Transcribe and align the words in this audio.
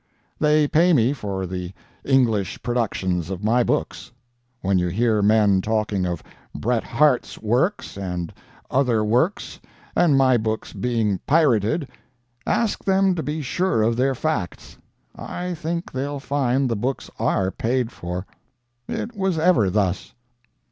They 0.39 0.67
pay 0.67 0.93
me 0.93 1.13
for 1.13 1.45
the 1.45 1.73
English 2.03 2.63
productions 2.63 3.29
of 3.29 3.43
my 3.43 3.61
books. 3.63 4.11
When[Pg 4.63 4.81
172] 4.81 4.83
you 4.83 4.87
hear 5.01 5.21
men 5.21 5.61
talking 5.61 6.07
of 6.07 6.23
Bret 6.55 6.83
Harte's 6.83 7.37
works 7.39 7.99
and 7.99 8.33
other 8.71 9.03
works 9.03 9.59
and 9.95 10.17
my 10.17 10.37
books 10.37 10.73
being 10.73 11.19
pirated, 11.27 11.87
ask 12.47 12.83
them 12.83 13.13
to 13.13 13.21
be 13.21 13.43
sure 13.43 13.83
of 13.83 13.95
their 13.95 14.15
facts. 14.15 14.79
I 15.15 15.53
think 15.53 15.91
they'll 15.91 16.19
find 16.19 16.67
the 16.67 16.75
books 16.75 17.11
are 17.19 17.51
paid 17.51 17.91
for. 17.91 18.25
It 18.87 19.15
was 19.15 19.37
ever 19.37 19.69
thus. 19.69 20.15